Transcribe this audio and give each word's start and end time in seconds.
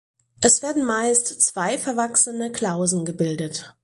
Es 0.41 0.63
werden 0.63 0.83
meist 0.83 1.27
zwei 1.43 1.77
verwachsene 1.77 2.51
Klausen 2.51 3.05
gebildet. 3.05 3.75